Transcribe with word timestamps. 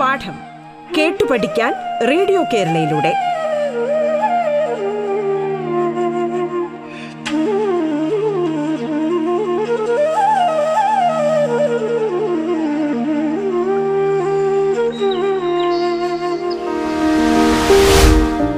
പാഠം 0.00 0.36
കേട്ടു 0.98 1.24
പഠിക്കാൻ 1.30 1.74
റേഡിയോ 2.08 2.42
കേരളയിലൂടെ. 2.42 3.12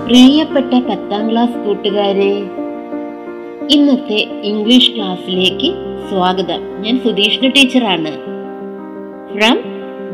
പ്രിയപ്പെട്ട 0.06 0.74
പത്താം 0.74 1.30
ക്ലാസ് 1.30 1.64
കൂട്ടുകാരെ 1.66 2.61
ഇന്നത്തെ 3.70 4.18
ഇംഗ്ലീഷ് 4.42 4.90
ക്ലാസ്സിലേക്ക് 4.90 5.68
സ്വാഗതം. 6.08 6.82
ഞാൻ 6.82 7.00
സുധീഷ്ണ 7.04 7.46
ടീച്ചറാണ്. 7.46 8.10
From 9.32 9.58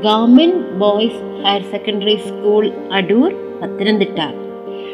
government 0.04 0.78
boys 0.78 1.44
higher 1.44 1.62
secondary 1.62 2.16
school 2.16 2.72
Adoor 2.92 3.30
Pathanamthitta. 3.62 4.18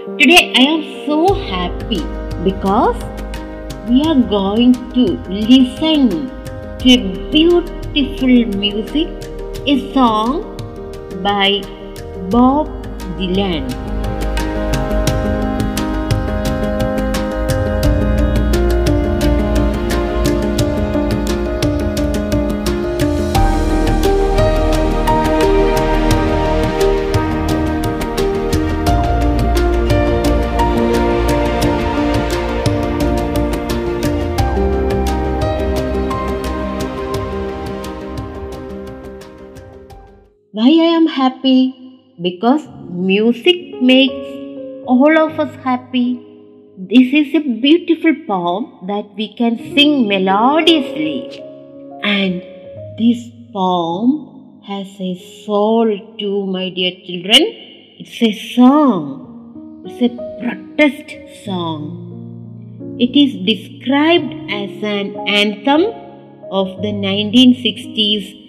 Today 0.09 0.53
I 0.61 0.67
am 0.67 0.83
so 1.07 1.27
happy 1.51 2.01
because 2.45 3.01
we 3.91 4.01
are 4.09 4.17
going 4.17 4.75
to 4.75 5.07
listen 5.31 6.09
to 6.85 6.95
beautiful 7.35 8.45
music 8.57 9.17
a 9.69 9.77
song 9.95 10.43
by 11.23 11.61
Bob 12.31 12.71
Dylan 13.19 13.63
Why 40.57 40.69
I 40.69 40.91
am 40.97 41.09
happy? 41.09 41.75
Because 42.23 42.65
music 42.89 43.83
makes 43.83 44.29
all 44.87 45.19
of 45.19 45.41
us 45.41 45.53
happy. 45.65 46.21
This 46.79 47.13
is 47.21 47.35
a 47.35 47.41
beautiful 47.41 48.15
poem 48.29 48.87
that 48.87 49.17
we 49.17 49.35
can 49.35 49.57
sing 49.59 50.07
melodiously. 50.07 51.43
And 52.05 52.41
this 53.01 53.33
poem 53.53 54.63
has 54.69 54.87
a 55.01 55.17
soul 55.45 55.91
too, 56.21 56.47
my 56.47 56.71
dear 56.71 56.93
children. 57.05 57.43
It's 57.99 58.23
a 58.23 58.33
song. 58.55 59.83
It's 59.87 60.01
a 60.07 60.11
protest 60.39 61.45
song. 61.45 62.97
It 63.01 63.19
is 63.25 63.35
described 63.45 64.33
as 64.53 64.71
an 64.85 65.17
anthem 65.27 65.83
of 66.53 66.81
the 66.81 66.93
1960s 66.93 68.44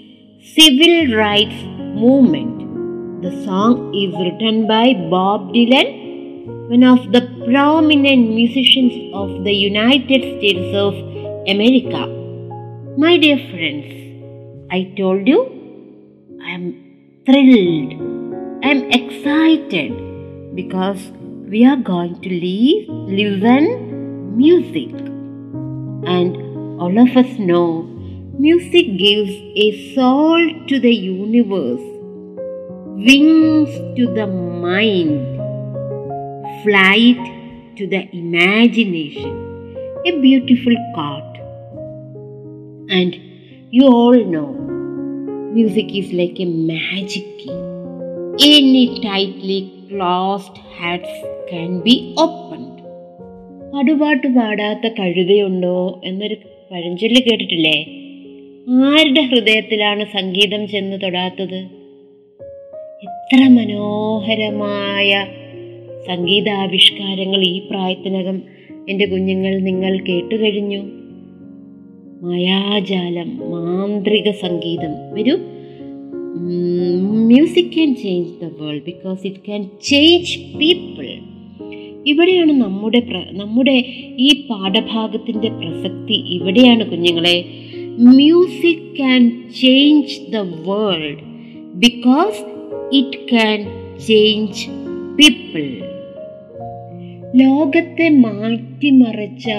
civil 0.54 1.16
rights 1.18 1.64
movement. 2.00 3.24
The 3.24 3.32
song 3.46 3.96
is 3.96 4.14
written 4.14 4.68
by 4.68 4.94
Bob 5.10 5.48
Dylan, 5.54 6.70
one 6.70 6.84
of 6.84 7.12
the 7.12 7.22
prominent 7.46 8.30
musicians 8.30 8.94
of 9.12 9.44
the 9.44 9.52
United 9.52 10.22
States 10.38 10.76
of 10.76 10.94
America. 11.48 12.06
My 12.96 13.18
dear 13.18 13.40
friends, 13.50 13.90
I 14.70 14.94
told 14.96 15.28
you 15.28 15.40
I 16.44 16.52
am 16.52 16.66
thrilled, 17.26 17.96
I 18.64 18.69
am 18.69 18.84
excited 18.92 20.56
because 20.56 21.12
we 21.50 21.66
are 21.66 21.78
going 21.78 22.22
to 22.22 22.30
leave, 22.30 22.88
listen 22.88 24.38
music. 24.38 24.94
And 26.06 26.38
all 26.80 26.96
of 27.00 27.18
us 27.18 27.40
know 27.40 27.94
music 28.38 28.87
gives 28.99 29.34
a 29.56 29.94
soul 29.94 30.41
to 30.69 30.81
the 30.81 30.94
universe, 30.94 31.87
wings 33.09 33.72
to 33.97 34.06
the 34.19 34.27
mind, 34.66 35.21
flight 36.62 37.22
to 37.77 37.87
the 37.87 38.03
imagination. 38.12 39.34
A 40.06 40.12
beautiful 40.21 40.77
chord. 40.94 41.31
And 42.91 43.16
you 43.71 43.87
all 43.87 44.25
know 44.25 44.50
music 45.59 45.94
is 45.94 46.12
like 46.12 46.38
a 46.41 46.44
magic 46.44 47.27
key. 47.41 47.59
Any 48.43 49.00
tightly 49.03 49.87
closed 49.88 50.56
hats 50.78 51.15
can 51.50 51.83
be 51.88 51.97
opened. 52.16 52.66
പടുപാട്ട് 53.75 54.28
പാടാത്ത 54.37 54.87
കഴുതയുണ്ടോ 54.97 55.75
എന്നൊരു 56.09 56.37
പഴഞ്ചൊല്ല് 56.71 57.21
കേട്ടിട്ടില്ലേ 57.27 57.77
ആരുടെ 58.70 59.22
ഹൃദയത്തിലാണ് 59.22 60.06
സംഗീതം 60.06 60.68
ചെന്ന് 60.68 61.02
തൊടാത്തത്? 61.02 61.68
എത്ര 63.03 63.48
മനോഹരമായ 63.48 65.28
സംഗീതാവിഷ്കാരങ്ങൾ 66.08 67.44
ഈ 67.44 67.62
പ്രായത്തിനകം 67.70 68.42
എന്റെ 68.90 69.06
കുഞ്ഞുങ്ങൾ 69.06 69.59
നിങ്ങൾ 69.59 70.00
കേട്ടുകഴിഞ്ഞു. 70.00 70.84
മായാജാലം 72.22 73.52
മാന്ത്രിക 73.52 74.31
സംഗീതം. 74.31 75.14
വരൂ. 75.14 75.38
Music 77.25 77.74
can 77.74 77.96
change 77.96 78.46
the 78.46 78.50
world 78.62 78.86
because 78.86 79.28
it 79.28 79.38
can 79.38 79.70
change 79.84 80.58
people 80.58 81.20
ഇവിടെയാണ് 82.06 82.52
നമ്മുടെ 82.52 83.04
നമ്മുടെ 83.31 83.86
ഈ 84.20 84.48
പാഠഭാഗത്തിന്റെ 84.50 85.48
പ്രസക്തി. 85.50 86.14
ഇവിടെയാണ് 86.14 86.92
കുഞ്ഞുങ്ങളെ 86.92 87.46
music 88.00 88.85
can 88.97 89.51
change 89.51 90.31
the 90.31 90.44
world 90.66 91.19
because 91.79 92.38
it 92.91 93.28
can 93.28 93.59
change 94.07 94.69
people. 95.17 95.69
ലോകത്തെ 97.35 98.09
മാറ്റിമറിച്ച 98.09 99.50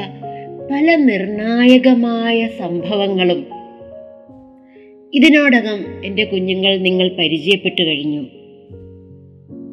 പല 0.70 0.97
നിർണായകമായ 0.97 2.47
സംഭവങ്ങളും 2.47 3.47
ഇതിനോടകം 5.14 6.04
എന്റെ 6.04 6.24
കുഞ്ഞുങ്ങൾ 6.24 6.78
നിങ്ങൾ 6.78 7.16
പരിചയപ്പെട്ടു 7.18 7.82
കഴിഞ്ഞു 7.82 8.22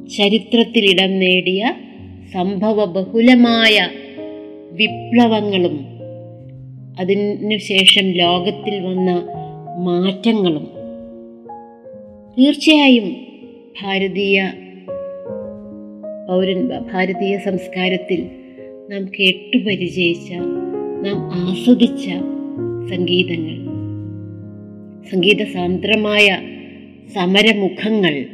ചരിത്രത്തിൽ 0.08 0.86
ഇടം 0.86 1.20
നേടിയ 1.20 1.74
സംഭവ 2.34 2.86
ബഹുലമായ 2.86 3.90
വിപ്ലവങ്ങളും 4.72 5.93
അതിനുശേഷം 7.00 8.12
ലോകത്തിൽ 8.12 8.86
വന്ന 8.86 9.28
മാറ്റങ്ങളും 9.84 10.68
തീർച്ചയായും 12.38 13.16
ഭാരതീയ 13.82 14.48
പൗരൻ 16.30 16.68
ഭാരതീയ 16.94 17.38
സംസ്കാരത്തിൽ 17.38 18.30
നാം 18.90 19.06
കേട്ടുപരിചയിച്ച 19.20 20.32
നാം 21.06 21.32
ആസ്വദിച്ച 21.34 22.06
സംഗീതങ്ങൾ. 22.96 23.56
സംഗീത 25.12 25.44
സാന്ദ്രമായ 25.44 26.38
സമരമുഖങ്ങൾ. 27.16 28.26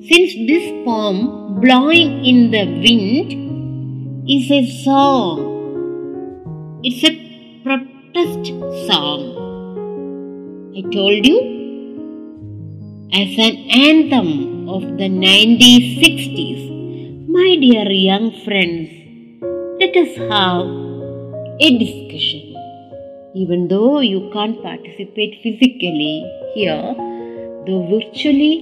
Since 0.00 0.36
this 0.38 0.84
form 0.84 1.28
blowing 1.60 2.24
in 2.24 2.50
the 2.50 2.56
wind 2.56 3.46
is 4.30 4.52
a 4.52 4.64
song 4.64 5.56
it's 6.84 7.06
a 7.06 7.15
protest 8.16 8.46
song. 8.88 9.22
I 10.74 10.80
told 10.94 11.26
you 11.30 11.38
as 13.12 13.32
an 13.46 13.56
anthem 13.86 14.68
of 14.76 14.84
the 15.00 15.08
1960s. 15.24 16.62
My 17.28 17.56
dear 17.64 17.90
young 17.90 18.30
friends, 18.44 18.88
let 19.80 19.94
us 20.02 20.16
have 20.32 20.66
a 21.60 21.78
discussion. 21.82 22.54
Even 23.34 23.68
though 23.68 24.00
you 24.00 24.30
can't 24.32 24.62
participate 24.62 25.42
physically 25.42 26.24
here, 26.54 26.94
though 27.66 27.82
virtually, 27.90 28.54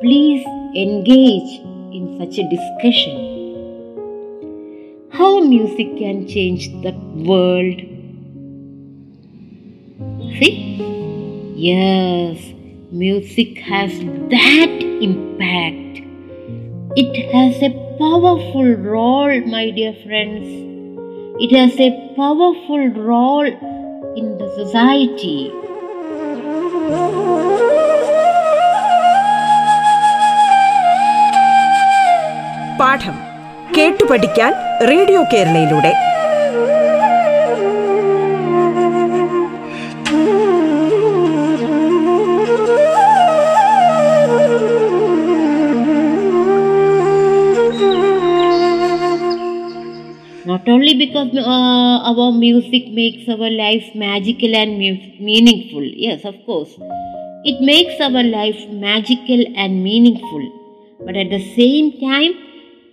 please 0.00 0.46
engage 0.76 1.58
in 1.98 2.04
such 2.20 2.38
a 2.38 2.48
discussion 2.54 3.32
how 5.10 5.40
music 5.40 5.96
can 5.96 6.26
change 6.28 6.68
the 6.82 6.92
world. 7.30 7.93
See? 10.38 10.54
Yes, 11.56 12.38
music 12.90 13.58
has 13.58 13.92
that 14.34 14.74
impact. 15.00 16.02
It 16.96 17.32
has 17.32 17.62
a 17.62 17.70
powerful 17.98 18.74
role, 18.92 19.40
my 19.46 19.70
dear 19.70 19.94
friends. 20.04 20.64
it 21.36 21.50
has 21.50 21.74
a 21.80 21.90
powerful 22.16 22.86
role 22.88 23.46
in 24.16 24.38
the 24.38 24.48
society. 24.56 25.50
പാഠം 32.78 33.16
കേട്ടു 33.76 34.04
പഠിക്കാൻ 34.04 34.52
radio 34.90 35.22
കേരളയിലൂടെ 35.22 35.92
Not 50.66 50.76
only 50.76 50.94
because 50.94 51.36
uh, 51.36 52.10
our 52.10 52.32
music 52.32 52.88
makes 52.88 53.28
our 53.28 53.50
lives 53.50 53.94
magical 53.94 54.54
and 54.56 54.78
meaningful, 54.78 55.84
yes, 55.84 56.24
of 56.24 56.36
course, 56.46 56.74
it 57.44 57.60
makes 57.60 58.00
our 58.00 58.22
life 58.22 58.70
magical 58.70 59.44
and 59.56 59.82
meaningful, 59.84 60.96
but 61.04 61.16
at 61.16 61.28
the 61.28 61.42
same 61.54 61.92
time, 62.00 62.32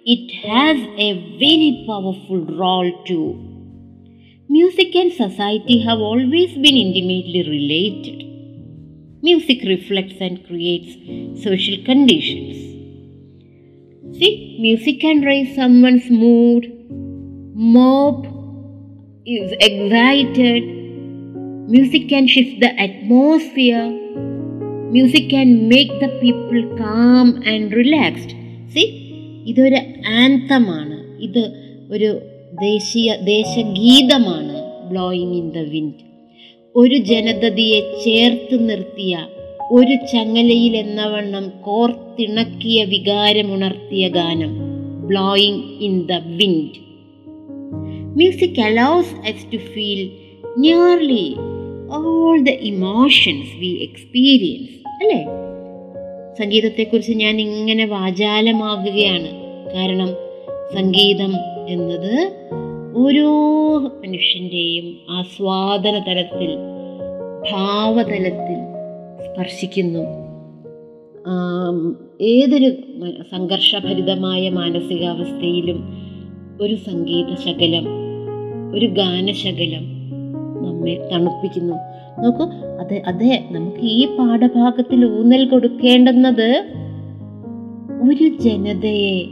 it 0.05 0.31
has 0.47 0.77
a 0.97 1.37
very 1.39 1.85
powerful 1.87 2.41
role 2.57 2.91
too. 3.05 3.25
Music 4.49 4.95
and 4.95 5.13
society 5.13 5.81
have 5.83 5.99
always 5.99 6.53
been 6.55 6.77
intimately 6.85 7.43
related. 7.49 8.27
Music 9.23 9.63
reflects 9.63 10.15
and 10.19 10.45
creates 10.45 10.95
social 11.43 11.83
conditions. 11.85 12.57
See, 14.17 14.57
music 14.59 14.99
can 14.99 15.21
raise 15.21 15.55
someone's 15.55 16.09
mood, 16.09 16.71
mob 17.53 18.25
is 19.27 19.51
excited, 19.53 20.63
music 21.69 22.07
can 22.09 22.27
shift 22.27 22.59
the 22.59 22.79
atmosphere, 22.79 23.89
music 24.91 25.29
can 25.29 25.67
make 25.67 25.89
the 25.99 26.17
people 26.21 26.77
calm 26.77 27.41
and 27.45 27.73
relaxed. 27.73 28.31
See, 28.73 28.89
ഇതൊരു 29.43 29.79
ആന്തമാണ് 30.21 30.97
ഇത് 31.19 31.43
ഒരു 31.89 32.09
ദേശീയ 32.61 33.15
ദേശഗീതമാണ് 33.29 34.55
blowing 34.89 35.37
in 35.37 35.47
the 35.51 35.61
wind 35.71 36.03
ഒരു 36.75 36.97
ജനതയെ 37.11 37.79
ചേർത്ത് 38.03 38.57
നിർത്തിയ 38.69 39.13
ഒരു 39.71 39.95
ചങ്ങലയിൽ 40.13 40.75
എന്നവണ്ണം 40.83 41.45
കോർത്തിണക്കിയ 41.67 42.83
വികാരമുണർത്തിയ 42.83 44.07
ഗാനം 44.09 44.53
blowing 45.07 45.63
in 45.87 46.05
the 46.11 46.21
wind 46.39 46.90
music 48.15 48.61
allows 48.61 49.27
us 49.27 49.53
to 49.53 49.57
feel 49.57 50.11
nearly 50.57 51.35
all 51.93 52.39
the 52.39 52.49
emotions 52.49 53.59
we 53.59 53.67
experience 53.67 54.75
അല്ലേ? 54.87 55.25
സംഗീതത്തെക്കുറിച്ച് 56.39 57.11
ഞാൻ 57.11 57.41
ഇങ്ങനെ 57.41 57.85
വാചാലമാകുകയാണ്. 57.85 59.29
കാരണം 59.73 60.09
സംഗീതം 60.73 61.33
എന്നത് 61.67 62.31
ഓരോ 62.95 63.29
മനുഷ്യന്റെയും 63.77 64.97
ആസ്വാദന 65.09 66.03
തലത്തിൽ 66.07 66.51
ഭാവതലത്തിൽ 67.51 68.59
സ്പർശിക്കുന്നു. 69.25 70.03
ഏതൊരു 72.21 72.69
സംഘർഷഭരിതമായ 73.31 74.49
മാനസികാവസ്ഥയിലും 74.49 75.79
ഒരു 76.61 76.75
സംഗീത 76.75 77.35
ശകലം 77.45 78.00
ഒരു 78.75 78.85
ഗാനശകലം 78.85 79.85
നമ്മെ 80.63 81.09
തണുപ്പിക്കുന്നു. 81.11 81.73
നോക്കൂ 82.21 82.43
അതെ 82.79 83.01
അതെ 83.07 83.47
നമുക്ക് 83.51 83.77
ഈ 83.77 84.05
പാഠഭാഗത്തിൽ 84.05 85.05
ഊന്നൽ 85.05 85.45
കൊടുക്കേണ്ടുന്നത് 85.45 86.63
ഒരു 88.09 88.27
ജനതയെ 88.27 89.25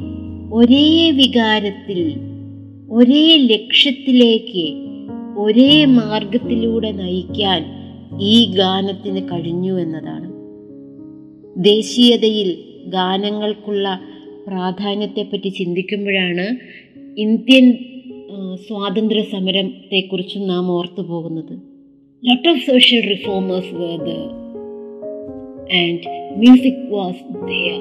ഒരേ 0.54 1.12
വികാരത്തിൽ 1.12 2.16
ഒരേ 2.92 3.38
ലക്ഷ്യത്തിലേക്ക് 3.38 4.66
ഒരേ 5.38 5.86
മാർഗത്തിലൂടെ 5.86 6.92
നയിക്കാൻ 6.92 7.66
ഈ 8.20 8.56
ഗാനത്തിന് 8.58 9.22
കഴിഞ്ഞു 9.32 9.80
എന്നതാണ്. 9.80 10.30
ദേശീയതയിൽ 11.64 12.58
ഗാനങ്ങൾക്കുള്ള 12.88 14.00
പ്രാധാന്യത്തെപ്പറ്റി 14.48 15.50
ചിന്തിക്കുമ്പോഴാണ് 15.50 16.46
ഇന്ത്യൻ 17.18 17.89
സ്വാതന്ത്ര്യ 18.68 19.22
സമരത്തെക്കുറിച്ചും 19.22 20.48
നാം 20.48 20.72
ഓർത്തു 20.72 21.02
പോകുന്നത്. 21.02 21.56
Lot 22.24 22.46
of 22.52 22.58
social 22.70 23.02
reformers 23.10 23.68
were 23.80 23.98
there 24.08 24.32
and 25.80 26.02
music 26.44 26.78
was 26.96 27.18
there. 27.50 27.80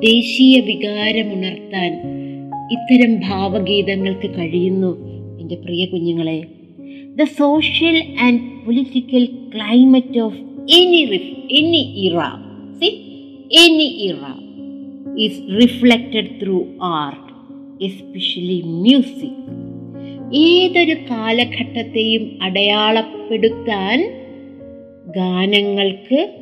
ദേശീയ 0.00 0.60
വികാരമുണർത്താൻ 0.60 1.92
ഇത്തരം 2.70 3.20
ഭാവഗീതങ്ങൾക്ക് 3.28 4.30
കഴിയുന്നു 4.30 4.90
എന്റെ 5.40 5.54
പ്രിയ 5.54 5.86
കുഞ്ഞുങ്ങളെ. 5.86 6.44
The 7.16 7.22
social 7.22 8.02
and 8.20 8.40
political 8.66 9.28
climate 9.54 10.18
of 10.18 10.38
any 10.78 11.04
riff 11.04 11.32
any 11.50 11.82
era 12.06 12.18
see 12.78 12.90
any 13.64 13.88
era 14.08 14.45
is 15.18 15.40
reflected 15.40 16.26
through 16.26 16.62
art, 16.74 17.26
especially 17.86 18.88
music. 18.88 19.32
ഏതൊരു 20.34 20.94
കാലഘട്ടത്തെയും 21.10 22.38
അടയാളപ്പെടുത്താൻ 22.42 24.12
ഗാനങ്ങൾക്ക് 25.16 26.34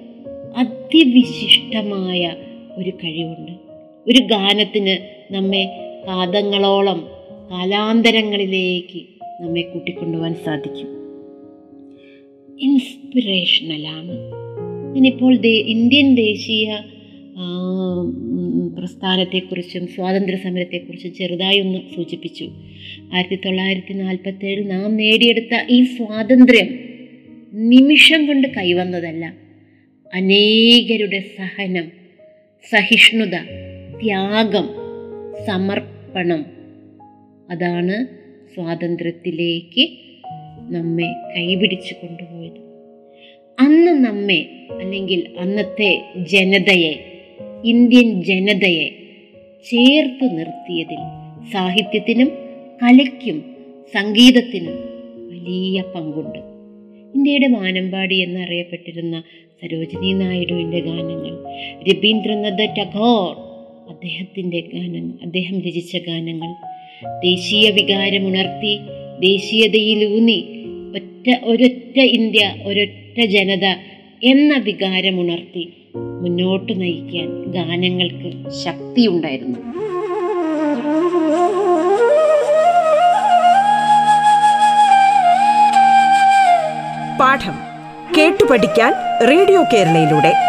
അതിവിശിഷ്ടമായ 0.57 2.35
ഒരു 2.77 2.91
കഴിവുണ്ട്. 2.91 3.53
ഒരു 4.07 4.19
ഗാനത്തിന് 4.19 5.25
നമ്മെ 5.35 5.65
കാതങ്ങളോളം 6.07 7.09
കാലാന്തരങ്ങളിലേക്ക് 7.51 9.01
നമ്മെ 9.41 9.63
കൂട്ടിക്കൊണ്ടുപോകാൻ 9.63 10.35
സാധിക്കും. 10.35 10.89
ഇൻസ്പിറേഷണലാണ് 12.61 14.13
ഞാനിപ്പോൾ 14.95 15.37
ദേ 15.37 15.59
ഇന്ത്യൻ 15.59 16.15
ദേശീയ 16.15 16.79
പ്രസ്ഥാനത്തെക്കുറിച്ചും 18.77 19.87
സ്വാതന്ത്ര്യ 19.87 20.37
സമരത്തെക്കുറിച്ചും 20.37 21.15
ചെറുതായി 21.15 21.61
ഒന്ന് 21.61 21.79
സൂചിപ്പിച്ചു. 21.97 22.51
ആയിരത്തി 23.15 23.35
തൊള്ളായിരത്തി 23.35 23.93
നാൽപ്പത്തേഴിൽ 23.93 24.67
നാം 24.67 24.97
നേടിയെടുത്ത 24.97 25.67
ഈ 25.71 25.85
സ്വാതന്ത്ര്യം 25.85 26.79
നിമിഷം 27.53 28.27
കൊണ്ട് 28.27 28.49
കൈവന്നതല്ല. 28.49 29.35
അനേകരുടെ 30.15 31.21
സഹനം 31.21 31.93
സഹിഷ്ണുത 32.71 33.35
ത്യാഗം 34.03 34.71
സമർപ്പണം 35.47 36.47
അതാണ് 37.51 38.07
സ്വാതന്ത്ര്യത്തിലേക്ക് 38.55 39.89
നമ്മെ 40.71 41.13
കൈപിടിച്ചു 41.37 41.95
കൊണ്ടുപോയത്. 41.95 42.65
അന്ന് 43.61 43.93
നമ്മെ 43.93 44.67
അല്ലെങ്കിൽ 44.81 45.27
അന്നത്തെ 45.39 46.05
ജനതയെ 46.17 47.14
ഇന്ത്യൻ 47.65 48.23
ജനതയെ 48.23 48.87
ചേർത്തു 49.67 50.27
നിർത്തിയതിൽ 50.33 51.01
സാഹിത്യത്തിനും 51.53 52.29
കലയ്ക്കും 52.83 53.37
സംഗീതത്തിനും 53.95 54.77
വലിയ 55.31 55.83
പങ്കുണ്ട്. 55.95 56.41
ഇന്ത്യയുടെ 57.15 57.47
വാനമ്പാടി 57.47 58.17
എന്നറിയപ്പെട്ടിരുന്ന 58.17 59.17
സരോജിനി 59.63 60.13
നായിഡുവിന്റെ 60.13 60.81
ഗാനങ്ങൾ 60.81 61.35
രവീന്ദ്രനാഥ് 61.89 62.69
ടാഗോർ 62.77 63.35
അദ്ദേഹത്തിന്റെ 63.89 64.61
ഗാനങ്ങൾ 64.73 65.15
അദ്ദേഹം 65.23 65.61
രചിച്ച 65.61 65.97
ഗാനങ്ങൾ 66.07 66.51
ദേശീയ 67.23 67.71
വികാരമുണർത്തി 67.71 68.75
ദേശീയതയിലൂന്നി 69.21 70.39
ഒറ്റ 70.95 71.29
ഒരൊറ്റ 71.45 71.99
ഇന്ത്യ 72.13 72.55
ഒരൊറ്റ 72.65 73.21
ജനത 73.27 73.67
എന്ന 74.23 74.59
വികാരമുണർത്തി 74.65 75.65
മുന്നോട്ട് 75.97 76.81
നയിക്കാൻ 76.81 77.53
ഗാനങ്ങൾക്ക് 77.53 78.51
ശക്തിയുണ്ടായിരുന്നു. 78.51 79.59
പാഠം 87.19 87.57
കേട്ടു 88.19 88.45
പഠിക്കാൻ 88.45 88.93
റേഡിയോ 89.29 89.65
കേരളയിലൂടെ. 89.73 90.44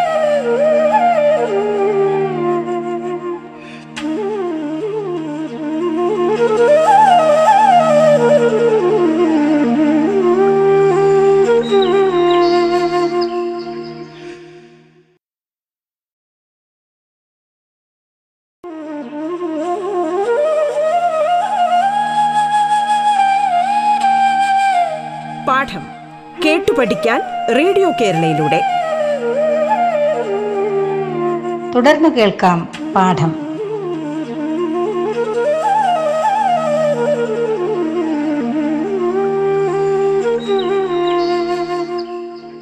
കേരളയിലൂടെ. 28.02 28.62
തുടർന്ന് 31.75 32.10
കേൾക്കാം 32.10 32.70
പാഠം. 32.96 33.46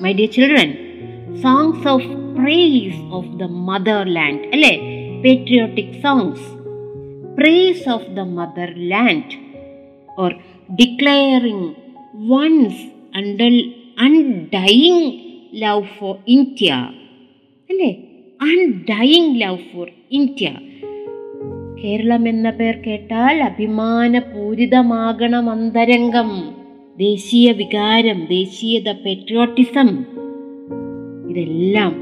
My 0.02 0.14
dear 0.14 0.30
children 0.30 0.70
songs 1.42 1.88
of 1.88 2.08
praise 2.38 3.14
of 3.14 3.28
the 3.28 3.44
motherland 3.44 4.40
അല്ലേ? 4.54 4.78
Patriotic 5.22 6.02
songs 6.04 6.64
praise 7.36 7.90
of 7.90 8.08
the 8.08 8.20
motherland 8.20 9.36
or 10.20 10.34
declaring 10.76 11.72
one's 12.16 12.84
under 13.16 13.74
undying 14.00 15.23
love 15.54 15.84
for 15.84 16.18
India 16.28 16.92
അല്ലേ? 17.70 17.96
Undying 18.42 19.42
love 19.42 19.58
for 19.58 19.92
India 20.12 20.52
Keralam 21.84 22.28
എന്ന 22.28 22.50
പേർ 22.50 22.76
കേട്ടാൽ 22.76 23.44
അഭിമാനപൂരിതമാകണം 23.44 25.50
അന്തരംഗം. 25.50 26.54
ദേശീയ 26.98 27.52
വികാരം 27.52 28.28
ദേശീയത 28.30 28.92
പെട്രിയോട്ടിസം 28.92 30.06
ഇതെല്ലാം 31.30 31.94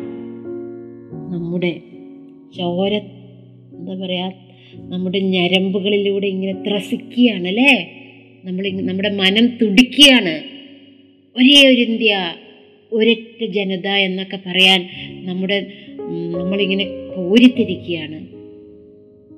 നമ്മുടെ 1.31 1.81
ചോര 2.57 3.01
എന്താ 3.73 4.05
പറയുക 4.05 4.33
നമ്മുടെ 4.75 5.19
ഞരമ്പുകളിലൂടെ 5.19 6.27
ഇങ്ങനെ 6.27 6.53
ത്രസിക്കുകയാണ് 6.53 7.47
അല്ലേ? 7.47 8.01
നമ്മൾ 8.45 8.69
നമ്മുടെ 8.69 9.09
മനം 9.09 9.47
തുടിക്കുകയാണ്. 9.47 10.41
ഒരേ 11.37 11.69
ഒരു 11.69 11.91
ഇന്ത്യ 11.91 12.33
ഒരൊറ്റ 12.93 13.45
ജനത 13.45 13.87
എന്നൊക്കെ 13.87 14.39
പറയാൻ 14.45 14.87
നമ്മുടെ 15.25 15.73
നമ്മളിങ്ങനെ 16.37 16.87
കോരിത്തിരിക്കുകയാണ്. 17.17 18.27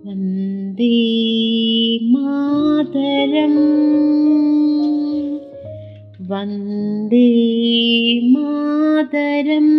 വന്ദേ 0.06 1.20
മാതരം. 2.02 3.56
വന്ദേ 6.28 8.20
മാതരം. 8.20 9.70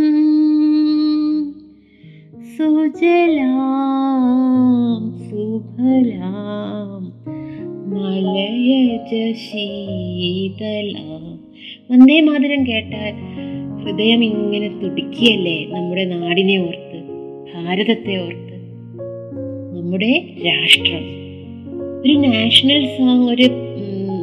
സുജലാം 2.56 5.30
സുഫലാം 5.30 7.12
മലയജ 7.90 9.36
ശീതലാം. 9.36 11.40
വന്ദേ 11.90 12.20
മാതരം 12.20 12.66
കേട്ടാൽ 12.66 13.34
ഹൃദയം 13.84 14.24
ഇങ്ങനെ 14.24 14.68
തുടിക്കുകയല്ലേ 14.68 15.66
നമ്മുടെ 15.66 16.04
നാടിനെ 16.04 16.58
ഓർത്ത് 16.58 17.02
ഭാരതത്തെ 17.54 18.24
ഓർത്ത്? 18.24 18.54
നമ്മുടെ 19.76 20.30
രാഷ്ട്രം. 20.46 21.24
ഒരു 22.04 22.12
നാഷണൽ 22.12 22.86
സോങ് 22.86 23.30
ഒരു 23.30 23.48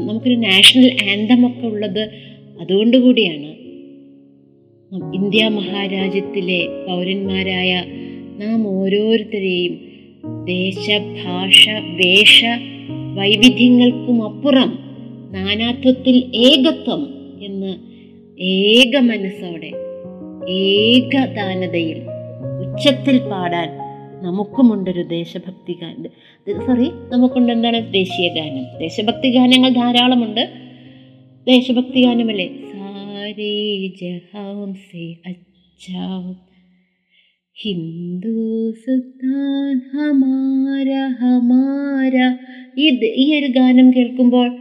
നമുക്കൊരു 0.08 0.36
നാഷണൽ 0.36 0.98
ആന്തം 1.12 1.48
ഒക്കെ 1.48 1.68
ഉള്ളത് 1.68 2.10
അതുകൊണ്ട് 2.62 2.98
കൂടിയാണ്. 2.98 3.52
ഇന്ത്യ 5.16 5.48
മഹാരാജ്യത്തിലെ 5.48 6.68
പൗരന്മാരായ 6.88 7.84
നാം 8.40 8.68
ഓരോരുത്തരെയും 8.68 9.80
ദേശ 10.46 10.90
ഭാഷ 11.26 11.70
വേഷ 11.70 12.46
വൈവിധ്യങ്ങൾക്കും 13.18 14.24
അപ്പുറം 14.24 14.80
നാനാത്വത്തിൽ 15.32 16.32
ഏകത്വം 16.36 17.08
എന്ന് 17.44 17.91
ഏക 18.42 18.98
മനസ്സോടെ 18.98 19.72
ഏകദാനതയിൽ 20.52 22.02
ഉച്ചത്തിൽ 22.62 23.20
പാടാൻ 23.20 23.70
നമുക്കുമുണ്ടൊരു 24.24 25.02
ദേശഭക്തി 25.02 25.74
ഗാനം 25.82 26.66
സോറി 26.66 26.90
നമുക്കുണ്ട് 27.10 27.54
എന്താണ് 27.54 27.94
ദേശീയ 27.94 28.28
ഗാനം? 28.28 28.80
ദേശഭക്തി 28.80 29.36
ഗാനങ്ങൾ 29.36 29.70
ധാരാളമുണ്ട്. 29.70 30.50
ദേശഭക്തി 31.48 32.06
ഗാനമല്ലേ? 32.06 32.48
സാരേ 32.48 33.88
ജഹാം 33.88 34.74
സേ 34.74 35.16
അച്ഛാ. 35.26 36.34
ഈ 42.78 42.90
ഈ 43.06 43.40
ഒരു 43.40 43.46
ഗാനം 43.46 43.94
കേൾക്കുമ്പോൾ 43.94 44.58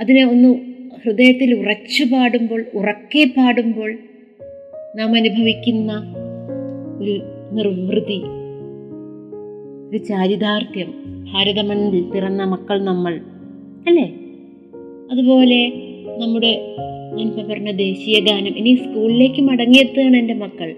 അതിനെ 0.00 0.24
ഒന്ന് 0.24 0.65
ഹൃദയത്തിൽ 1.06 1.54
ഉറച്ചു 1.54 2.04
പാടുമ്പോൾ 2.04 2.64
ഉറക്കെ 2.74 3.30
പാടുമ്പോൾ 3.36 3.98
നാം 4.96 5.14
അനുഭവിക്കുന്ന 5.14 6.14
ഒരു 7.00 7.20
നിർവൃതി 7.52 8.22
ഒരു 9.90 10.04
ചാരിതാർത്ഥ്യം. 10.04 10.94
ഭാരതമണ്ണിൽ 11.32 12.02
പിറന്ന 12.02 12.44
മക്കൾ 12.44 12.84
നമ്മൾ 12.84 13.20
അല്ലേ? 13.86 14.14
അതുപോലെ 15.12 15.72
നമ്മുടെ 16.18 16.76
ഞാനിപ്പോൾ 17.16 17.48
പറഞ്ഞ 17.48 17.70
ദേശീയ 17.70 18.20
ഗാനം 18.20 18.58
ഇനി 18.58 18.74
സ്കൂളിലേക്ക് 18.74 19.40
മടങ്ങിയെത്തുകയാണ് 19.40 20.16
എന്റെ 20.16 20.34
മക്കൾ. 20.34 20.74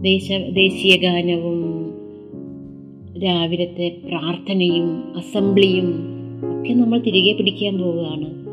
ദേശ 0.00 0.32
ദേശീയ 0.32 0.96
ഗാനവും 0.96 1.92
രാവിലത്തെ 3.24 3.96
പ്രാർത്ഥനയും 4.04 5.16
അസംബ്ലിയും 5.16 6.04
ഒക്കെ 6.42 6.72
നമ്മൾ 6.72 6.98
തിരികെ 6.98 7.32
പിടിക്കാൻ 7.32 7.78
പോവുകയാണ്. 7.78 8.47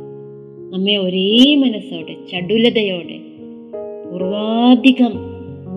നമ്മെ 0.71 0.97
ഒരേ 0.97 1.55
മനസ്സോടെ 1.55 2.15
ചടുലതയോടെ 2.31 3.17
പൂർവാധികം 4.09 5.13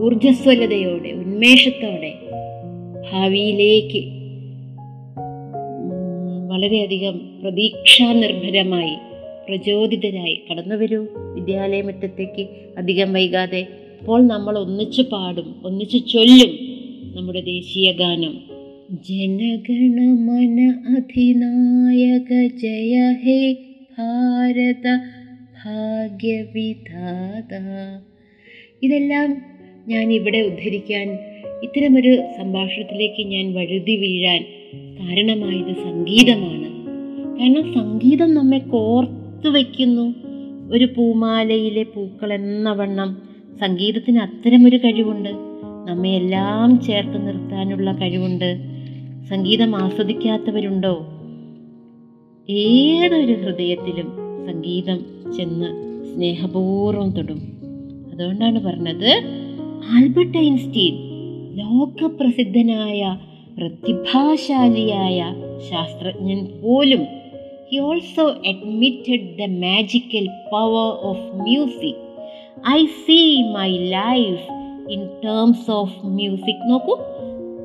ഊർജസ്വലതയോടെ 0.02 1.10
ഉന്മേഷത്തോടെ 1.12 2.12
ഭാവിയിലേക്ക് 3.12 4.02
വളരെയധികം 6.48 7.20
പ്രതീക്ഷാനിർഭരമായി 7.42 8.94
പ്രചോദിതരായി 9.48 10.36
കടന്നു 10.50 10.74
വരൂ. 10.74 11.06
വിദ്യാലയമറ്റത്തേക്ക് 11.34 12.44
അധികം 12.78 13.12
വൈകാതെ 13.12 13.66
അപ്പോൾ 14.00 14.26
നമ്മൾ 14.26 14.58
ഒന്നിച്ച് 14.58 15.02
പാടും 15.02 15.54
ഒന്നിച്ച് 15.64 15.98
ചൊല്ലും 16.12 16.52
നമ്മുടെ 17.16 17.40
ദേശീയ 17.40 17.92
ഗാനം. 17.92 18.34
ജനഗണമന 19.06 20.58
അധിനായക 20.96 22.30
ജയ 22.62 22.94
ഹേ 23.24 23.67
ഭാരത 23.98 24.96
ഭാഗ്യവിധാത. 25.64 27.54
ഇതെല്ലാം 28.82 29.42
ഞാൻ 29.88 30.12
ഇവിടെ 30.12 30.38
ഉദ്ധരിക്കാൻ 30.38 31.18
ഇത്തരമൊരു 31.62 32.22
സംഭാഷണത്തിലേക്ക് 32.38 33.26
ഞാൻ 33.26 33.54
വഴുതി 33.54 33.96
വീഴാൻ 33.96 34.44
കാരണമായത് 34.74 35.74
സംഗീതമാണ്. 35.74 36.68
കാരണം 37.40 37.74
സംഗീതം 37.74 38.34
നമ്മെ 38.34 38.58
കോർത്തു 38.58 39.48
വയ്ക്കുന്നു. 39.48 40.14
ഒരു 40.72 40.84
പൂമാലയിലെ 40.96 41.82
പൂക്കൾ 41.82 42.32
എന്ന 42.32 42.72
വണ്ണം 42.72 43.22
സംഗീതത്തിന് 43.60 44.18
അത്തരമൊരു 44.18 44.76
കഴിവുണ്ട്. 44.76 45.28
നമ്മെ 45.88 46.10
എല്ലാം 46.10 46.80
ചേർത്ത് 46.80 47.26
നിർത്താനുള്ള 47.26 47.92
കഴിവുണ്ട്. 47.92 48.58
സംഗീതം 49.28 49.76
ആസ്വദിക്കാത്തവരുണ്ടോ? 49.76 51.17
ഏതൊരു 52.48 53.32
ഹൃദയത്തിലും 53.32 54.06
സംഗീതം 54.46 54.98
ചെന്ന് 55.36 55.66
സ്നേഹപൂർവം 56.04 57.10
തൊടും. 57.10 57.40
അതുകൊണ്ടാണ് 58.12 58.60
പറഞ്ഞത് 58.64 59.10
ആൽബർട്ട് 59.94 60.38
ഐൻസ്റ്റീൻ 60.38 60.94
ലോകപ്രസിദ്ധനായ 61.54 63.18
പ്രതിഭാശാലിയായ 63.58 65.34
ശാസ്ത്രജ്ഞൻ 65.70 66.48
പോലും 66.62 67.06
he 67.72 67.78
also 67.78 68.34
admitted 68.46 69.38
the 69.38 69.50
magical 69.66 70.28
power 70.52 70.98
of 71.00 71.34
music 71.34 72.02
I 72.70 72.84
see 72.84 73.42
my 73.42 73.78
life 73.78 74.52
in 74.92 75.06
terms 75.24 75.70
of 75.70 76.06
music 76.06 76.70
നോക്കൂ. 76.70 76.96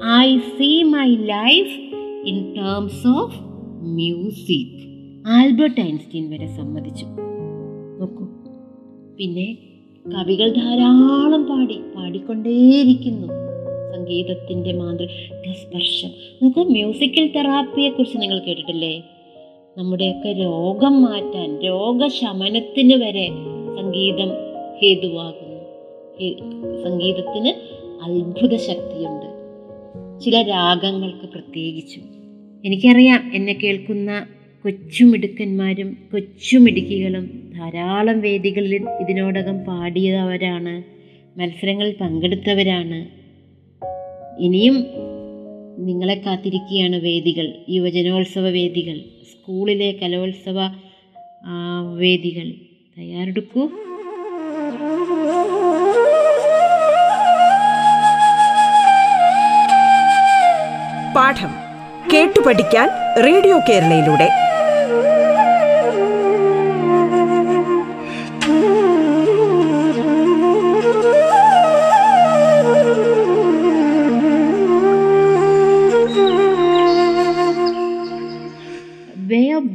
I 0.05 0.37
see 0.37 0.83
my 0.83 1.15
life 1.15 1.79
in 2.27 2.53
terms 2.53 3.07
of 3.07 3.52
music. 3.83 4.93
Albert 5.27 5.81
Einstein 5.81 6.29
വരെ 6.29 6.47
സമ്മതിച്ചു 6.47 7.05
നോക്കൂ. 7.99 8.27
പിന്നെ 9.17 9.57
കവികൾ 10.07 10.49
ധാരാളം 10.49 11.43
പാടി 11.43 11.79
പാടിക്കൊണ്ടേയിരിക്കുന്നു. 11.95 13.27
സംഗീതത്തിന്റെ 13.95 14.73
മാന്ത്രിക 14.73 15.51
സ്പർശം. 15.51 16.09
നോക്കൂ 16.43 16.63
മ്യൂസിക്കൽ 16.63 17.31
തെറാപ്പിയെ 17.35 17.89
കുറിച്ച് 17.89 18.17
നിങ്ങൾ 18.21 18.39
കേട്ടിട്ടില്ലേ? 18.39 19.03
നമ്മുടെയൊക്കെ 19.77 20.31
രോഗം 20.31 21.01
മാറ്റാൻ 21.01 21.61
രോഗശമനത്തിന് 21.61 22.93
വരെ 22.93 23.29
സംഗീതം 23.77 24.29
ഹേതുവാകുന്നു. 24.81 25.53
സംഗീതത്തിന് 26.83 27.53
അത്ഭുത 28.03 28.55
ശക്തിയുണ്ട് 28.55 29.33
ചില 30.21 30.41
രാഗങ്ങൾക്ക് 30.41 31.29
പ്രത്യേകിച്ചും. 31.29 32.12
എനിക്കറിയാം 32.65 33.31
എന്നെ 33.33 33.53
കേൾക്കുന്ന 33.53 34.25
കൊച്ചുമിടുക്കന്മാരും 34.63 35.97
കൊച്ചുമിടുക്കികളും 36.13 37.53
ധാരാളം 37.57 38.21
വേദികളിൽ 38.21 38.89
ഇതിനോടകം 39.01 39.59
പാടിയവരാണ് 39.59 40.83
മത്സരങ്ങളിൽ 41.39 41.95
പങ്കെടുത്തവരാണ്. 42.01 43.07
ഇനിയും 44.41 44.85
നിങ്ങളെ 45.77 46.13
കാത്തിരിക്കുകയാണ് 46.13 46.95
വേദികൾ 46.95 47.53
യുവജനോത്സവ 47.69 48.49
വേദികൾ 48.49 48.97
സ്കൂളിലെ 48.99 49.91
കലോത്സവ 49.91 50.59
വേദികൾ. 51.97 52.51
തയ്യാറെടുക്കൂ. 52.97 53.67
പാഠം. 61.15 61.62
കേട്ടു 62.13 62.39
പഠിക്കാൻ 62.39 62.89
റേഡിയോ 63.25 63.59
കേരളയിലൂടെ. 63.69 64.29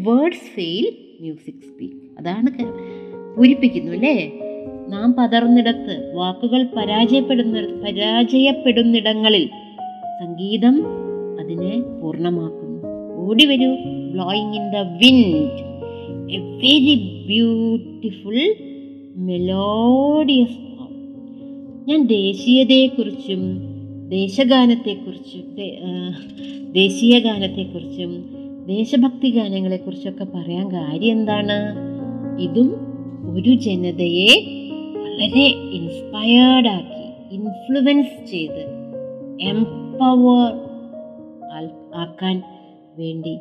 വേർഡ്സ് 0.06 0.54
ഫെയിൽ 0.54 0.96
മ്യൂസിക് 1.20 1.90
അതാണ് 2.18 2.46
പൂരിപ്പിക്കുന്നു 3.36 3.92
അല്ലേ? 3.92 4.32
നാം 4.88 5.14
പതർന്നിടത്ത് 5.14 6.12
വാക്കുകൾ 6.14 6.66
പരാജയപ്പെടുന്ന 6.76 7.82
പരാജയപ്പെടുന്നിടങ്ങളിൽ 7.84 9.50
സംഗീതം 10.24 11.07
അതിനെ 11.40 11.82
പൂർണമാക്കുന്നു. 12.00 12.82
ഓടി 13.16 13.46
വരൂ. 13.46 13.76
Blowing 14.12 14.54
in 14.54 14.70
the 14.70 14.76
wind 14.76 15.68
a 16.32 16.38
very 16.38 17.24
beautiful 17.26 18.54
melodious 19.16 20.68
ഞാൻ 21.88 22.06
ദേശീയതയെക്കുറിച്ചും 22.06 23.62
ദേശഗാനത്തെക്കുറിച്ചും 24.08 25.44
ദേശീയ 26.72 27.18
ഗാനത്തെക്കുറിച്ചും 27.18 28.24
ദേശഭക്തി 28.66 29.30
ഗാനങ്ങളെക്കുറിച്ചൊക്കെ 29.30 30.24
പറയാൻ 30.24 30.72
കാര്യം 30.72 31.18
എന്താണ്? 31.18 31.58
ഇതും 32.40 32.74
ഒരു 33.32 33.54
ജനതയെ 33.54 34.30
വളരെ 34.96 35.46
ഇൻസ്പയർഡ് 35.46 36.68
ആക്കി 36.68 37.34
ഇൻഫ്ലുവൻസ് 37.34 38.30
ചെയ്ത് 38.30 38.64
എംപവർ 39.40 40.67
ആക്കാൻ 41.94 42.42
വേണ്ടി 42.98 43.38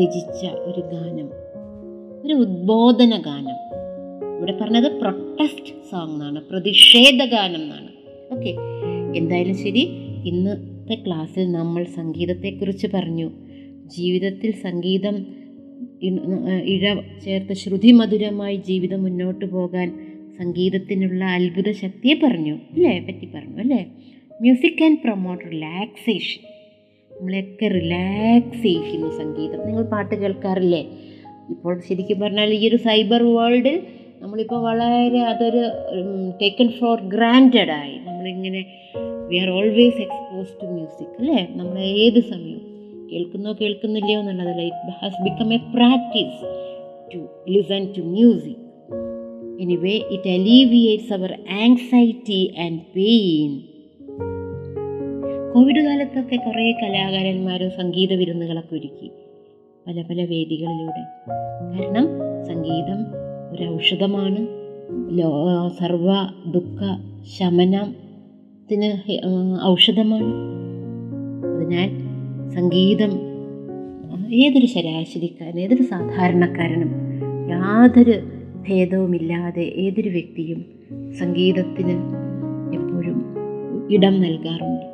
രചിച്ച 0.00 0.44
ഒരു 0.44 0.80
ഗാനം. 0.80 1.28
ഒരു 2.26 2.34
ഉദ്ബോധന 2.34 3.22
ഗാനം. 3.26 3.56
ഇവിടെ 4.38 4.58
പറഞ്ഞത് 4.60 5.00
പ്രൊട്ടസ്റ്റ് 5.00 5.72
സോങ് 5.90 6.12
എന്നാണ് 6.12 6.42
പ്രതിഷേധ 6.50 7.24
ഗാനം 7.24 7.62
എന്നാണ്. 7.62 7.88
ഓക്കെ 8.34 8.54
എന്തായാലും 9.18 9.58
ശരി 9.58 9.88
ഇന്നത്തെ 10.24 10.94
ക്ലാസ്സിൽ 10.94 11.52
നമ്മൾ 11.52 11.84
സംഗീതത്തെക്കുറിച്ച് 11.84 12.86
പറഞ്ഞു. 12.94 13.30
ജീവിതത്തിൽ 13.86 14.52
സംഗീതം 14.52 15.26
ഇഴ 16.64 16.94
ചേർത്ത് 17.24 17.52
ശ്രുതിമധുരമായി 17.52 18.56
ജീവിതം 18.56 19.02
മുന്നോട്ട് 19.02 19.44
പോകാൻ 19.44 20.06
സംഗീതത്തിനുള്ള 20.38 21.24
അത്ഭുത 21.24 21.72
ശക്തിയെ 21.72 22.14
പറഞ്ഞു. 22.14 22.54
അല്ലേ? 22.54 22.98
പറ്റി 22.98 23.28
പറഞ്ഞു 23.34 23.58
അല്ലേ? 23.58 23.86
മ്യൂസിക് 24.40 24.78
ക്യാൻ 24.78 25.00
പ്രൊമോട്ട് 25.04 25.44
റിലാക്സേഷൻ 25.52 26.59
നമ്മളെയൊക്കെ 27.20 27.68
റിലാക്സ് 27.68 28.62
ചെയ്യിക്കുന്നു 28.62 29.10
സംഗീതം. 29.10 29.66
നിങ്ങൾ 29.66 29.82
പാട്ട് 29.82 30.14
കേൾക്കാറില്ലേ? 30.14 30.86
ഇപ്പോൾ 31.48 31.80
ശരിക്കും 31.88 32.20
പറഞ്ഞാൽ 32.20 32.54
ഈ 32.54 32.68
ഒരു 32.68 32.76
സൈബർ 32.76 33.22
വേൾഡിൽ 33.22 33.82
നമ്മളിപ്പോൾ 34.20 34.62
വളരെ 34.62 35.18
അതൊരു 35.18 35.62
ടേക്കൺ 36.42 36.68
ഫോർ 36.68 37.00
ഗ്രാന്റഡ് 37.00 37.70
ആയി. 37.70 37.98
നമ്മളിങ്ങനെ 37.98 38.66
we 39.28 39.36
are 39.36 39.50
always 39.50 40.00
expose 40.00 40.62
to 40.62 40.66
music 40.66 41.08
അല്ലേ? 41.18 41.48
നമ്മൾ 41.50 41.78
ഏത് 41.78 42.20
സമയവും 42.20 42.64
കേൾക്കുന്നോ 43.12 43.52
കേൾക്കുന്നില്ലയോ 43.60 44.20
എന്നുള്ളതല്ല. 44.20 44.62
It 44.62 44.92
has 45.02 45.22
become 45.22 45.54
a 45.54 45.56
practice 45.56 46.40
to 47.14 47.18
listen 47.50 47.92
to 47.96 48.00
music 48.00 48.70
anyway 49.60 49.94
it 50.10 50.28
alleviates 50.28 51.12
our 51.12 51.38
anxiety 51.62 52.54
and 52.60 52.80
pain 52.96 53.69
Covid 55.54 55.80
കാലത്തൊക്കെ 55.84 56.36
കുറേ 56.36 56.72
കലാകാരന്മാരും 56.72 57.70
സംഗീത 57.70 58.12
വിരുന്നുകളൊക്കെ 58.12 58.76
ഒരുക്കി. 58.76 59.10
പല 59.86 60.02
പല 60.02 60.24
വേദികളിലൂടെ. 60.24 61.02
കാരണം 61.72 62.08
സംഗീതം 62.46 63.00
ഒരു 63.52 63.74
ഔഷധമാണ് 63.74 64.46
ലോ 65.18 65.68
സർവ 65.80 66.06
ദുഃഖ 66.50 66.78
ശമനത്തിന് 67.38 68.90
ഔഷധമാണ്. 69.64 70.34
അതിനാൽ 71.56 71.90
സംഗീതം 72.54 73.12
ഏതൊരു 74.34 74.66
ശരാശരിക്കാരൻ 74.66 75.60
ഏതൊരു 75.60 75.82
സാധാരണക്കാരനും 75.82 76.92
യാതൊരു 77.50 78.20
ഭേദവുമില്ലാതെ 78.68 79.62
ഏതൊരു 79.62 80.08
വ്യക്തിയും 80.08 80.64
സംഗീതത്തിന് 81.18 81.96
എപ്പോഴും 82.74 83.24
ഇടം 83.90 84.22
നൽകാറുണ്ട്. 84.22 84.89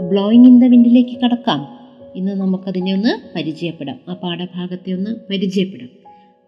ബ്ലോയിങ് 0.00 0.46
ഇൻ 0.46 0.60
ദ 0.60 0.64
വിൻഡിലേക്ക് 0.64 1.20
കടക്കാം. 1.20 1.68
ഇന്ന് 2.14 2.32
നമുക്കതിനെ 2.32 2.92
ഒന്ന് 2.92 3.32
പരിചയപ്പെടാം. 3.36 3.96
ആ 4.08 4.14
പാഠഭാഗത്തെ 4.14 4.92
ഒന്ന് 4.92 5.10
പരിചയപ്പെടാം. 5.30 5.88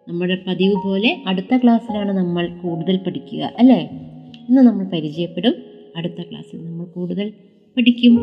നമ്മുടെ 0.09 0.39
പതിവ് 0.47 0.75
പോലെ 0.85 1.23
അടുത്ത 1.27 1.57
ക്ലാസ്സിലാണ് 1.57 2.13
നമ്മൾ 2.13 2.49
കൂടുതൽ 2.63 2.97
പഠിക്കുക 2.97 3.53
അല്ലേ? 3.59 3.91
ഇന്ന് 4.49 4.63
നമ്മൾ 4.63 4.85
പരിചയപ്പെടും 4.85 5.55
അടുത്ത 5.97 6.23
ക്ലാസ്സിൽ 6.31 6.65
നമ്മൾ 6.65 6.85
കൂടുതൽ 6.85 7.33
പഠിക്കും. 7.77 8.19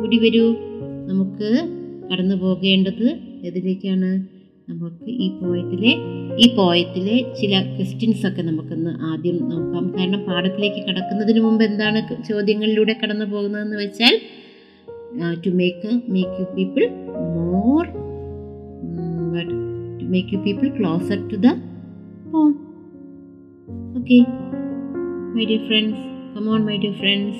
കൂടി 0.00 0.18
വരൂ. 0.18 0.54
നമുക്ക് 1.08 1.68
കടന്നു 2.12 2.34
പോകേണ്ടത് 2.34 3.18
എതിലേക്കാണ് 3.44 4.36
നമുക്ക് 4.68 5.10
ഈ 5.10 5.28
പോയത്തിലെ 5.28 5.96
ഈ 6.38 6.56
പോയത്തിലെ 6.56 7.34
ചില 7.40 7.76
ക്വസ്റ്റ്യൻസ് 7.76 8.26
ഒക്കെ 8.26 8.42
നമുക്കൊന്ന് 8.42 8.90
ആദ്യം 8.90 9.48
നോക്കാം. 9.48 9.98
കാരണം 9.98 10.24
പാഠത്തിലേക്ക് 10.24 10.76
കടക്കുന്നതിന് 10.76 11.40
മുമ്പ് 11.40 11.64
എന്താണ് 11.64 12.22
ചോദ്യങ്ങളിലൂടെ 12.28 12.96
കടന്നു 13.02 13.24
പോകുന്നതെന്ന് 13.24 13.76
വെച്ചാൽ 13.76 14.20
uh, 15.22 15.34
to 15.42 15.50
make 15.50 15.84
uh, 15.84 15.98
make 16.06 16.32
you 16.38 16.46
people 16.54 16.88
more 17.36 17.84
mm, 17.84 18.98
um, 19.02 19.32
but 19.34 19.48
to 20.00 20.04
make 20.16 20.32
you 20.32 20.40
people 20.48 20.70
closer 20.78 21.16
to 21.28 21.36
the 21.36 21.54
home 22.32 22.56
okay. 24.00 24.24
My 25.36 25.44
dear 25.44 25.66
friends 25.68 25.96
come 26.34 26.48
on 26.48 26.64
my 26.64 26.76
dear 26.76 26.96
friends. 26.98 27.36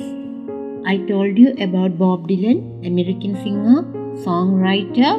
I 0.88 0.98
told 1.08 1.38
you 1.38 1.52
about 1.66 1.98
bob 1.98 2.28
dylan 2.30 2.58
american 2.88 3.32
singer 3.44 3.78
songwriter 4.24 5.12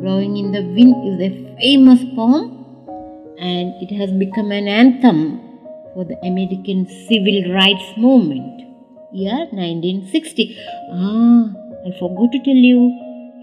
blowing 0.00 0.36
in 0.42 0.52
the 0.52 0.62
wind 0.76 0.94
is 1.10 1.24
a 1.28 1.30
famous 1.60 2.04
poem 2.14 2.44
and 3.38 3.74
it 3.86 3.94
has 4.00 4.12
become 4.12 4.52
an 4.52 4.68
anthem 4.68 5.18
for 5.94 6.04
the 6.04 6.18
american 6.30 6.86
civil 7.08 7.52
rights 7.52 7.90
movement 7.96 8.62
year 9.22 9.40
1960 9.50 10.46
ah 10.92 11.63
I 11.86 11.90
forgot 11.98 12.32
to 12.32 12.38
tell 12.42 12.60
you, 12.66 12.78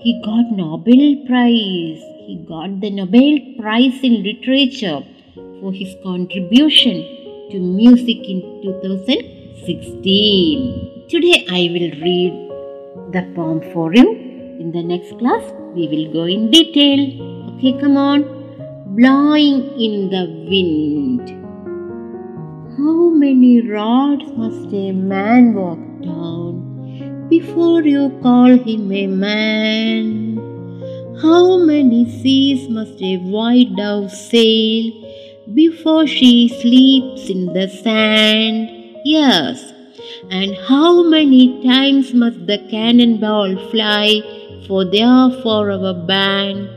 he 0.01 0.19
got 0.25 0.45
Nobel 0.51 1.15
Prize. 1.27 2.01
He 2.25 2.43
got 2.49 2.81
the 2.81 2.89
Nobel 2.89 3.37
Prize 3.59 3.99
in 4.01 4.23
Literature 4.23 5.03
for 5.35 5.71
his 5.71 5.93
contribution 6.01 7.03
to 7.51 7.59
music 7.59 8.17
in 8.33 8.41
2016. 8.63 11.05
Today 11.07 11.45
I 11.51 11.69
will 11.73 11.91
read 12.07 12.33
the 13.13 13.21
poem 13.35 13.61
for 13.73 13.93
you. 13.93 14.09
In 14.59 14.71
the 14.71 14.81
next 14.81 15.19
class, 15.19 15.43
we 15.75 15.87
will 15.91 16.11
go 16.11 16.23
in 16.23 16.49
detail. 16.49 16.99
Okay, 17.51 17.73
come 17.79 17.95
on. 17.95 18.23
Blowing 18.95 19.69
in 19.87 20.09
the 20.09 20.25
wind. 20.49 21.29
How 22.75 23.11
many 23.11 23.61
rods 23.69 24.25
must 24.35 24.73
a 24.73 24.91
man 24.93 25.53
walk 25.53 25.77
down 26.01 26.50
before 27.31 27.81
you 27.81 28.09
call 28.21 28.57
him 28.67 28.91
a 28.91 29.07
man? 29.07 30.37
How 31.21 31.57
many 31.63 32.01
seas 32.21 32.67
must 32.67 33.01
a 33.01 33.17
white 33.35 33.73
dove 33.77 34.11
sail 34.11 34.91
before 35.53 36.05
she 36.07 36.49
sleeps 36.49 37.29
in 37.29 37.45
the 37.53 37.69
sand? 37.69 38.69
Yes. 39.05 39.63
And 40.29 40.57
how 40.67 41.03
many 41.03 41.63
times 41.63 42.13
must 42.13 42.45
the 42.47 42.59
cannonball 42.69 43.55
fly 43.71 44.19
for 44.67 44.83
their 44.83 45.29
forever 45.41 45.93
band? 45.93 46.67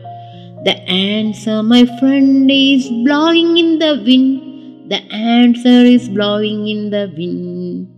The 0.65 0.77
answer, 0.89 1.65
my 1.65 1.85
friend, 1.99 2.49
is 2.49 2.89
blowing 2.89 3.59
in 3.59 3.81
the 3.81 4.01
wind. 4.07 4.89
The 4.89 5.03
answer 5.13 5.83
is 5.97 6.09
blowing 6.09 6.69
in 6.69 6.91
the 6.91 7.13
wind. 7.17 7.91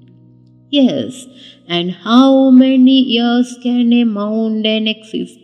Yes, 0.70 1.26
and 1.68 1.90
how 1.90 2.50
many 2.50 3.00
years 3.00 3.58
can 3.62 3.92
a 3.92 4.04
mountain 4.04 4.86
exist 4.86 5.38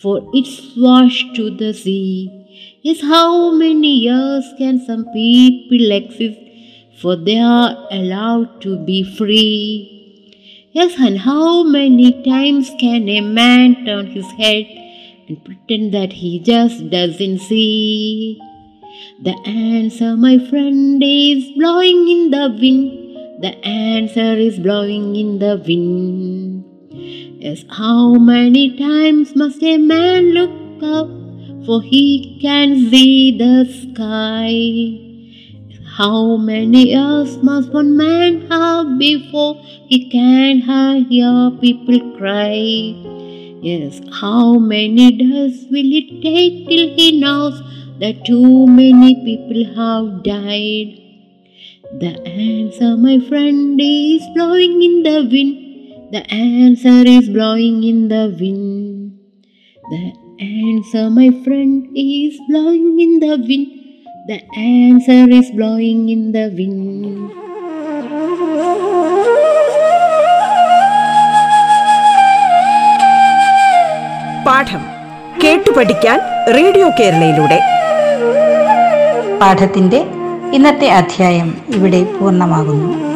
for 0.00 0.28
its 0.32 0.76
wash 0.76 1.24
to 1.34 1.50
the 1.50 1.72
sea? 1.72 2.38
Yes, 2.82 3.00
how 3.00 3.50
many 3.52 3.98
years 4.00 4.44
can 4.58 4.84
some 4.84 5.04
people 5.12 5.92
exist? 5.92 6.38
For 7.00 7.16
they 7.16 7.38
are 7.38 7.88
allowed 7.90 8.60
to 8.62 8.76
be 8.84 9.02
free. 9.02 9.98
Yes, 10.72 10.94
and 10.98 11.18
how 11.18 11.64
many 11.64 12.22
times 12.22 12.70
can 12.78 13.08
a 13.08 13.20
man 13.20 13.84
turn 13.84 14.06
his 14.06 14.30
head 14.32 14.66
and 15.28 15.44
pretend 15.44 15.92
that 15.94 16.12
he 16.12 16.38
just 16.38 16.90
doesn't 16.90 17.38
see? 17.40 18.40
The 19.22 19.34
answer, 19.46 20.16
my 20.16 20.38
friend, 20.38 21.02
is 21.04 21.50
blowing 21.52 22.08
in 22.08 22.30
the 22.30 22.56
wind. 22.60 23.01
The 23.42 23.58
answer 23.66 24.34
is 24.38 24.60
blowing 24.60 25.16
in 25.16 25.40
the 25.40 25.60
wind. 25.66 26.62
Yes, 27.42 27.64
how 27.68 28.14
many 28.14 28.76
times 28.78 29.34
must 29.34 29.60
a 29.64 29.78
man 29.78 30.26
look 30.26 30.80
up 30.80 31.08
for 31.66 31.82
he 31.82 32.38
can 32.40 32.88
see 32.88 33.36
the 33.36 33.64
sky? 33.80 34.52
How 35.96 36.36
many 36.36 36.90
years 36.90 37.36
must 37.42 37.72
one 37.72 37.96
man 37.96 38.46
have 38.48 38.96
before 38.96 39.60
he 39.88 40.08
can 40.08 40.60
hear 41.10 41.50
people 41.60 42.16
cry? 42.16 42.54
Yes, 43.60 44.00
how 44.20 44.54
many 44.54 45.10
days 45.10 45.66
will 45.68 45.92
it 46.00 46.22
take 46.22 46.68
till 46.68 46.94
he 46.94 47.18
knows 47.18 47.60
that 47.98 48.24
too 48.24 48.68
many 48.68 49.16
people 49.24 49.64
have 49.74 50.22
died? 50.22 51.01
The 52.00 52.20
answer, 52.26 52.96
my 52.96 53.18
friend, 53.28 53.78
is 53.80 54.22
blowing 54.34 54.82
in 54.82 55.02
the 55.02 55.28
wind. 55.30 56.12
The 56.12 56.22
answer 56.30 57.06
is 57.06 57.28
blowing 57.28 57.84
in 57.84 58.08
the 58.08 58.34
wind. 58.40 59.18
The 59.90 60.12
answer, 60.40 61.10
my 61.10 61.30
friend, 61.44 61.88
is 61.94 62.38
blowing 62.48 62.98
in 63.00 63.20
the 63.20 63.36
wind. 63.48 63.68
The 64.28 64.40
answer 64.56 65.30
is 65.30 65.50
blowing 65.50 66.08
in 66.08 66.32
the 66.32 66.46
wind. 66.56 67.32
പാഠം 74.46 74.82
കേട്ടു 75.42 75.70
പഠിക്കാൻ 75.70 76.18
radio 76.56 76.88
കേരളയിലൂടെ 76.88 77.58
പാഠത്തിന്റെ 79.40 80.00
ഇന്നത്തെ 80.52 80.88
അധ്യായം 80.90 81.54
ഇവിടെ 81.68 82.04
പൂർണമാകുന്നു. 82.04 83.11